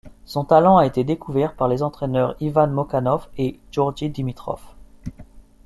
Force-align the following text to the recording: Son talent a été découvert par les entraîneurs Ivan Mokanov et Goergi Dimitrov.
Son 0.25 0.45
talent 0.45 0.77
a 0.77 0.87
été 0.87 1.03
découvert 1.03 1.55
par 1.55 1.67
les 1.67 1.83
entraîneurs 1.83 2.35
Ivan 2.39 2.65
Mokanov 2.69 3.27
et 3.37 3.59
Goergi 3.71 4.09
Dimitrov. 4.09 4.59